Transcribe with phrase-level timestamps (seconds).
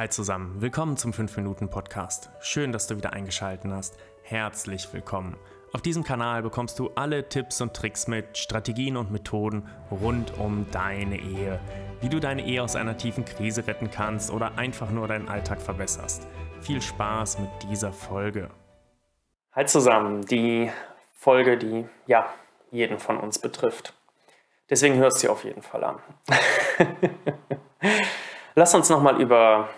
[0.00, 2.30] Hi zusammen, willkommen zum 5-Minuten-Podcast.
[2.40, 3.98] Schön, dass du wieder eingeschaltet hast.
[4.22, 5.36] Herzlich willkommen.
[5.74, 10.64] Auf diesem Kanal bekommst du alle Tipps und Tricks mit, Strategien und Methoden rund um
[10.70, 11.60] deine Ehe.
[12.00, 15.60] Wie du deine Ehe aus einer tiefen Krise retten kannst oder einfach nur deinen Alltag
[15.60, 16.26] verbesserst.
[16.62, 18.48] Viel Spaß mit dieser Folge.
[19.52, 20.70] Hi zusammen, die
[21.12, 22.26] Folge, die ja
[22.70, 23.92] jeden von uns betrifft.
[24.70, 25.98] Deswegen hörst du sie auf jeden Fall an.
[28.54, 29.68] Lass uns nochmal über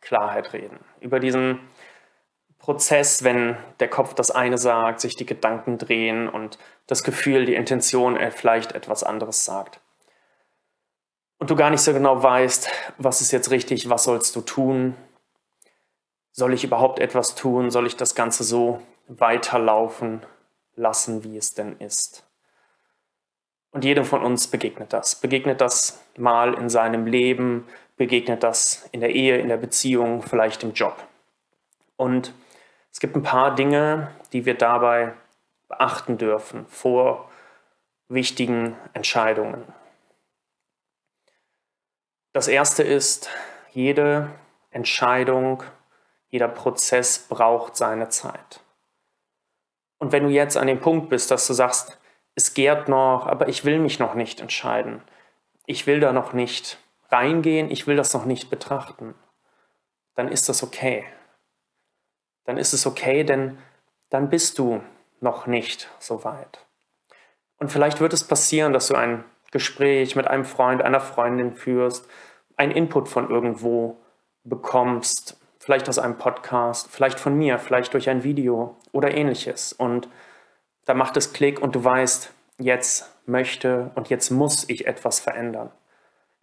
[0.00, 0.78] Klarheit reden.
[1.00, 1.60] Über diesen
[2.58, 7.54] Prozess, wenn der Kopf das eine sagt, sich die Gedanken drehen und das Gefühl, die
[7.54, 9.80] Intention vielleicht etwas anderes sagt.
[11.38, 14.96] Und du gar nicht so genau weißt, was ist jetzt richtig, was sollst du tun?
[16.32, 17.70] Soll ich überhaupt etwas tun?
[17.70, 20.26] Soll ich das Ganze so weiterlaufen
[20.74, 22.24] lassen, wie es denn ist?
[23.70, 25.14] Und jedem von uns begegnet das.
[25.14, 27.66] Begegnet das mal in seinem Leben,
[27.98, 30.96] begegnet das in der Ehe, in der Beziehung, vielleicht im Job.
[31.96, 32.32] Und
[32.92, 35.12] es gibt ein paar Dinge, die wir dabei
[35.68, 37.30] beachten dürfen vor
[38.08, 39.64] wichtigen Entscheidungen.
[42.32, 43.28] Das erste ist,
[43.72, 44.30] jede
[44.70, 45.62] Entscheidung,
[46.30, 48.60] jeder Prozess braucht seine Zeit.
[49.98, 51.98] Und wenn du jetzt an dem Punkt bist, dass du sagst,
[52.34, 55.02] es gärt noch, aber ich will mich noch nicht entscheiden,
[55.66, 56.78] ich will da noch nicht
[57.10, 59.14] reingehen, ich will das noch nicht betrachten,
[60.14, 61.04] dann ist das okay.
[62.44, 63.58] Dann ist es okay, denn
[64.10, 64.82] dann bist du
[65.20, 66.66] noch nicht so weit.
[67.58, 72.06] Und vielleicht wird es passieren, dass du ein Gespräch mit einem Freund, einer Freundin führst,
[72.56, 73.98] einen Input von irgendwo
[74.44, 79.72] bekommst, vielleicht aus einem Podcast, vielleicht von mir, vielleicht durch ein Video oder ähnliches.
[79.72, 80.08] Und
[80.84, 85.70] da macht es Klick und du weißt, jetzt möchte und jetzt muss ich etwas verändern.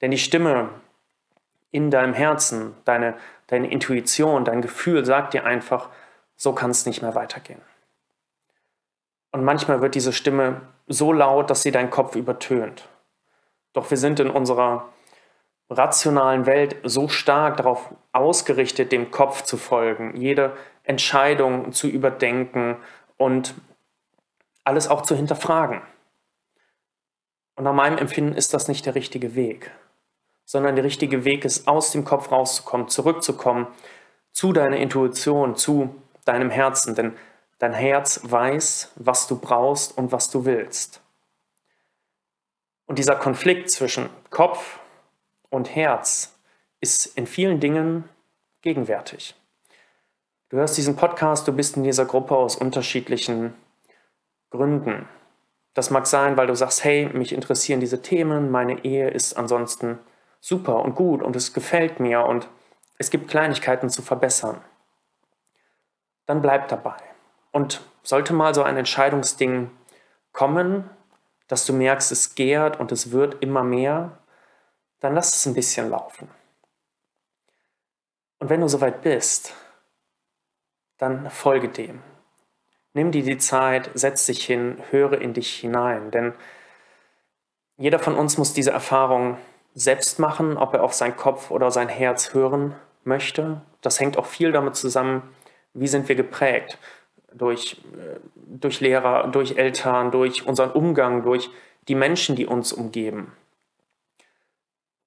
[0.00, 0.70] Denn die Stimme
[1.70, 3.14] in deinem Herzen, deine,
[3.46, 5.88] deine Intuition, dein Gefühl sagt dir einfach,
[6.36, 7.60] so kann es nicht mehr weitergehen.
[9.32, 12.88] Und manchmal wird diese Stimme so laut, dass sie deinen Kopf übertönt.
[13.72, 14.88] Doch wir sind in unserer
[15.68, 22.76] rationalen Welt so stark darauf ausgerichtet, dem Kopf zu folgen, jede Entscheidung zu überdenken
[23.16, 23.54] und
[24.64, 25.80] alles auch zu hinterfragen.
[27.54, 29.70] Und nach meinem Empfinden ist das nicht der richtige Weg
[30.50, 33.68] sondern der richtige Weg ist, aus dem Kopf rauszukommen, zurückzukommen
[34.32, 35.94] zu deiner Intuition, zu
[36.24, 37.16] deinem Herzen, denn
[37.60, 41.02] dein Herz weiß, was du brauchst und was du willst.
[42.86, 44.80] Und dieser Konflikt zwischen Kopf
[45.50, 46.36] und Herz
[46.80, 48.08] ist in vielen Dingen
[48.60, 49.36] gegenwärtig.
[50.48, 53.54] Du hörst diesen Podcast, du bist in dieser Gruppe aus unterschiedlichen
[54.50, 55.08] Gründen.
[55.74, 60.00] Das mag sein, weil du sagst, hey, mich interessieren diese Themen, meine Ehe ist ansonsten
[60.40, 62.48] super und gut und es gefällt mir und
[62.98, 64.62] es gibt Kleinigkeiten zu verbessern,
[66.26, 66.96] dann bleib dabei.
[67.52, 69.70] Und sollte mal so ein Entscheidungsding
[70.32, 70.88] kommen,
[71.48, 74.18] dass du merkst, es gärt und es wird immer mehr,
[75.00, 76.28] dann lass es ein bisschen laufen.
[78.38, 79.54] Und wenn du soweit bist,
[80.98, 82.02] dann folge dem.
[82.92, 86.34] Nimm dir die Zeit, setz dich hin, höre in dich hinein, denn
[87.76, 89.38] jeder von uns muss diese Erfahrung
[89.74, 93.60] selbst machen, ob er auf seinen Kopf oder sein Herz hören möchte.
[93.80, 95.22] Das hängt auch viel damit zusammen,
[95.74, 96.78] wie sind wir geprägt.
[97.32, 101.50] Durch, äh, durch Lehrer, durch Eltern, durch unseren Umgang, durch
[101.88, 103.32] die Menschen, die uns umgeben.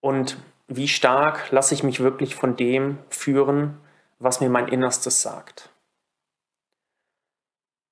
[0.00, 0.36] Und
[0.68, 3.78] wie stark lasse ich mich wirklich von dem führen,
[4.18, 5.70] was mir mein Innerstes sagt.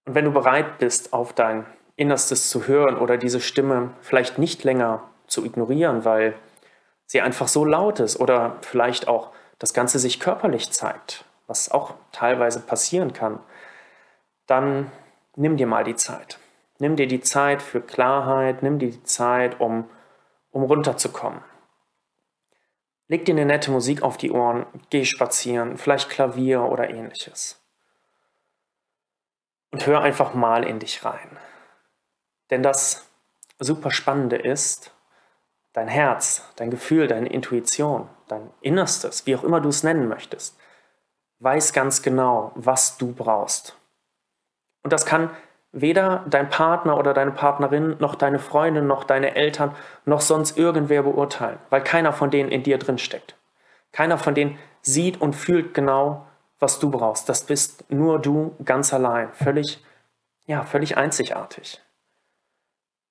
[0.06, 1.66] Und wenn du bereit bist, auf dein
[1.96, 6.34] Innerstes zu hören oder diese Stimme vielleicht nicht länger zu ignorieren, weil
[7.10, 11.94] sie einfach so laut ist oder vielleicht auch das Ganze sich körperlich zeigt, was auch
[12.12, 13.40] teilweise passieren kann,
[14.46, 14.92] dann
[15.34, 16.38] nimm dir mal die Zeit.
[16.78, 19.90] Nimm dir die Zeit für Klarheit, nimm dir die Zeit, um,
[20.52, 21.42] um runterzukommen.
[23.08, 27.60] Leg dir eine nette Musik auf die Ohren, geh spazieren, vielleicht Klavier oder ähnliches.
[29.72, 31.40] Und hör einfach mal in dich rein.
[32.50, 33.10] Denn das
[33.58, 34.94] super Spannende ist,
[35.72, 40.58] dein Herz, dein Gefühl, deine Intuition, dein Innerstes, wie auch immer du es nennen möchtest,
[41.40, 43.76] weiß ganz genau, was du brauchst.
[44.82, 45.30] Und das kann
[45.72, 49.74] weder dein Partner oder deine Partnerin, noch deine Freundin, noch deine Eltern,
[50.04, 53.36] noch sonst irgendwer beurteilen, weil keiner von denen in dir drin steckt.
[53.92, 56.26] Keiner von denen sieht und fühlt genau,
[56.58, 57.28] was du brauchst.
[57.28, 59.82] Das bist nur du ganz allein, völlig,
[60.46, 61.80] ja, völlig einzigartig.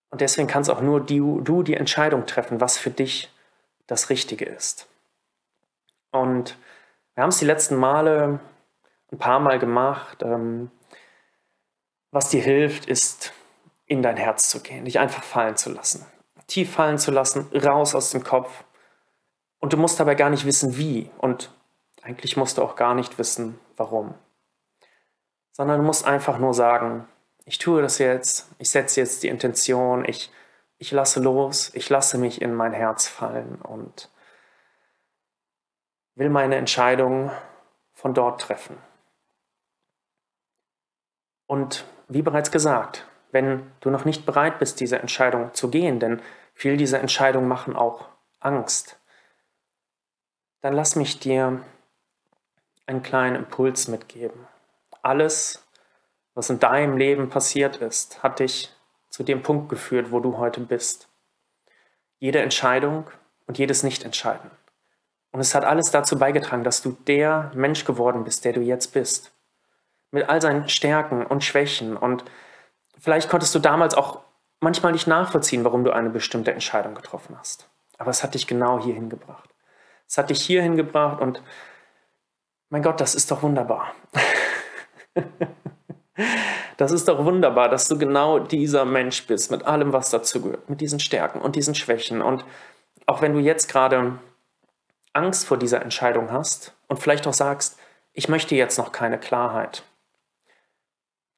[0.10, 3.32] Und deswegen kannst auch nur du, du die Entscheidung treffen, was für dich
[3.88, 4.88] das Richtige ist.
[6.12, 6.58] Und
[7.16, 8.40] Wir haben es die letzten Male
[9.12, 10.24] ein paar Mal gemacht.
[10.24, 10.72] Ähm,
[12.12, 13.34] was dir hilft, ist
[13.86, 16.06] in dein Herz zu gehen, dich einfach fallen zu lassen.
[16.48, 18.64] Tief fallen zu lassen, raus aus dem Kopf.
[19.60, 21.12] Und du musst dabei gar nicht wissen, wie.
[21.18, 21.52] Und
[22.02, 24.16] eigentlich musst du auch gar nicht wissen, warum.
[25.52, 27.08] Sondern du musst einfach nur sagen,
[27.50, 30.32] ich tue das jetzt, ich setze jetzt die Intention, ich,
[30.78, 34.12] ich lasse los, ich lasse mich in mein Herz fallen und
[36.14, 37.32] will meine Entscheidung
[37.92, 38.78] von dort treffen.
[41.48, 46.22] Und wie bereits gesagt, wenn du noch nicht bereit bist, diese Entscheidung zu gehen, denn
[46.54, 48.10] viel dieser Entscheidungen machen auch
[48.40, 49.00] Angst,
[50.62, 51.64] dann lass mich dir
[52.86, 54.48] einen kleinen Impuls mitgeben.
[55.02, 55.66] Alles,
[56.40, 58.74] was in deinem Leben passiert ist, hat dich
[59.10, 61.10] zu dem Punkt geführt, wo du heute bist.
[62.20, 63.12] Jede Entscheidung
[63.46, 64.50] und jedes Nichtentscheiden.
[65.34, 68.94] Und es hat alles dazu beigetragen, dass du der Mensch geworden bist, der du jetzt
[68.94, 69.34] bist.
[70.12, 71.98] Mit all seinen Stärken und Schwächen.
[71.98, 72.24] Und
[72.98, 74.22] vielleicht konntest du damals auch
[74.62, 77.68] manchmal nicht nachvollziehen, warum du eine bestimmte Entscheidung getroffen hast.
[77.98, 79.50] Aber es hat dich genau hierhin gebracht.
[80.08, 81.44] Es hat dich hierhin gebracht und
[82.70, 83.92] mein Gott, das ist doch wunderbar.
[86.78, 90.70] das ist doch wunderbar, dass du genau dieser Mensch bist, mit allem, was dazu gehört,
[90.70, 92.22] mit diesen Stärken und diesen Schwächen.
[92.22, 92.46] Und
[93.06, 94.20] auch wenn du jetzt gerade
[95.14, 97.78] Angst vor dieser Entscheidung hast und vielleicht auch sagst,
[98.14, 99.84] ich möchte jetzt noch keine Klarheit,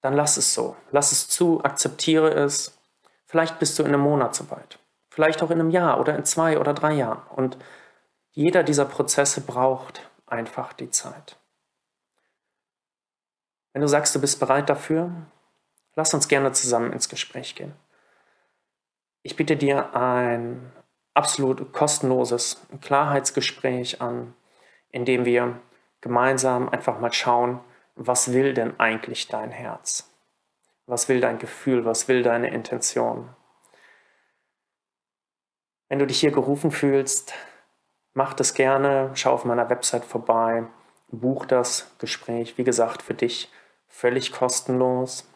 [0.01, 0.75] dann lass es so.
[0.91, 2.77] Lass es zu, akzeptiere es.
[3.25, 4.79] Vielleicht bist du in einem Monat so weit.
[5.09, 7.21] Vielleicht auch in einem Jahr oder in zwei oder drei Jahren.
[7.35, 7.57] Und
[8.31, 11.37] jeder dieser Prozesse braucht einfach die Zeit.
[13.73, 15.12] Wenn du sagst, du bist bereit dafür,
[15.95, 17.73] lass uns gerne zusammen ins Gespräch gehen.
[19.23, 20.71] Ich biete dir ein
[21.13, 24.33] absolut kostenloses Klarheitsgespräch an,
[24.89, 25.59] in dem wir
[26.01, 27.59] gemeinsam einfach mal schauen,
[27.95, 30.09] was will denn eigentlich dein Herz?
[30.88, 31.85] Was will dein Gefühl?
[31.85, 33.29] Was will deine Intention?
[35.88, 37.33] Wenn du dich hier gerufen fühlst,
[38.13, 40.63] mach das gerne, schau auf meiner Website vorbei,
[41.09, 43.51] buch das Gespräch, wie gesagt, für dich
[44.01, 45.30] völlig kostenlos.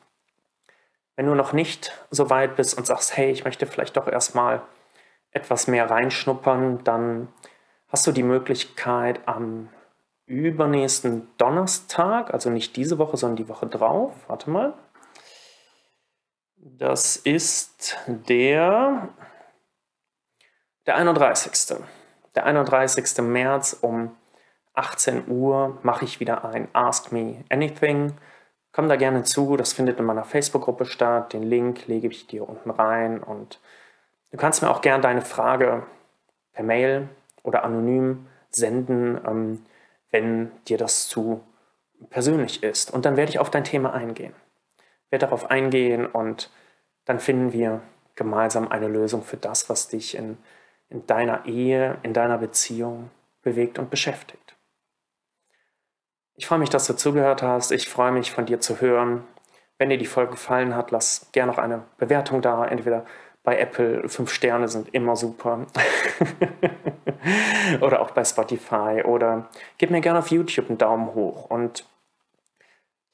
[1.15, 4.63] Wenn du noch nicht so weit bist und sagst, hey, ich möchte vielleicht doch erstmal
[5.29, 7.27] etwas mehr reinschnuppern, dann
[7.89, 9.69] hast du die Möglichkeit am
[10.25, 14.73] übernächsten Donnerstag, also nicht diese Woche, sondern die Woche drauf, warte mal.
[16.55, 19.09] Das ist der,
[20.87, 21.77] der 31.
[22.33, 23.19] Der 31.
[23.19, 24.17] März um
[24.73, 28.17] 18 Uhr mache ich wieder ein Ask Me Anything.
[28.75, 31.31] Komm da gerne zu, das findet in meiner Facebook-Gruppe statt.
[31.31, 33.61] Den Link lege ich dir unten rein und
[34.31, 35.83] du kannst mir auch gerne deine Frage
[36.51, 37.07] per Mail
[37.43, 39.19] oder anonym senden.
[39.25, 39.65] Ähm,
[40.15, 41.41] wenn dir das zu
[42.09, 42.89] persönlich ist.
[42.89, 44.33] Und dann werde ich auf dein Thema eingehen.
[44.77, 46.49] Ich werde darauf eingehen und
[47.03, 47.81] dann finden wir
[48.15, 50.37] gemeinsam eine Lösung für das, was dich in,
[50.89, 53.09] in deiner Ehe, in deiner Beziehung
[53.41, 54.44] bewegt und beschäftigt.
[56.37, 57.71] Ich freue mich, dass du zugehört hast.
[57.71, 59.23] Ich freue mich, von dir zu hören.
[59.77, 63.05] Wenn dir die Folge gefallen hat, lass gerne noch eine Bewertung da, entweder
[63.43, 65.67] bei Apple fünf Sterne sind immer super.
[67.81, 69.03] oder auch bei Spotify.
[69.05, 71.45] Oder gib mir gerne auf YouTube einen Daumen hoch.
[71.49, 71.85] Und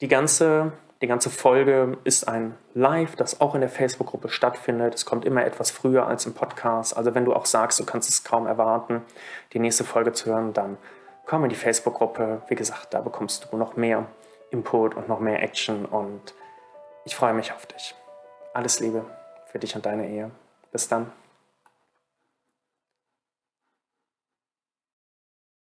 [0.00, 4.94] die ganze, die ganze Folge ist ein Live, das auch in der Facebook-Gruppe stattfindet.
[4.94, 6.96] Es kommt immer etwas früher als im Podcast.
[6.96, 9.02] Also wenn du auch sagst, du kannst es kaum erwarten,
[9.52, 10.78] die nächste Folge zu hören, dann
[11.32, 12.42] komm in die Facebook-Gruppe.
[12.48, 14.04] Wie gesagt, da bekommst du noch mehr
[14.50, 15.86] Input und noch mehr Action.
[15.86, 16.34] Und
[17.06, 17.94] ich freue mich auf dich.
[18.52, 19.06] Alles Liebe
[19.46, 20.30] für dich und deine Ehe.
[20.72, 21.10] Bis dann.